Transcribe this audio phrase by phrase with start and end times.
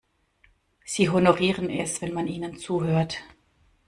[0.83, 3.17] Sie honorieren es, wenn man ihnen zuhört.